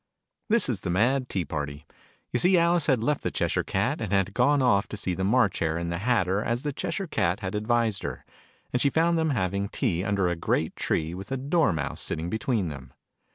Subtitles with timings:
[0.49, 1.85] This is the Mad Tea Party.
[2.33, 5.23] You see Alice had left the Cheshire Cat, and had gone off to see the
[5.23, 8.25] March Hare and the Hatter, as the Cheshire Cat had advised her:
[8.73, 12.67] and she found them having tea under a great tree, with a Dormouse sitting between
[12.67, 12.93] them.